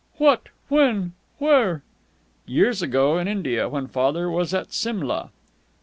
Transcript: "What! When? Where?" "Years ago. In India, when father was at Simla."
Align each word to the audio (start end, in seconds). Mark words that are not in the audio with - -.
"What! 0.17 0.49
When? 0.67 1.13
Where?" 1.37 1.83
"Years 2.47 2.81
ago. 2.81 3.19
In 3.19 3.27
India, 3.27 3.69
when 3.69 3.85
father 3.85 4.31
was 4.31 4.51
at 4.51 4.73
Simla." 4.73 5.29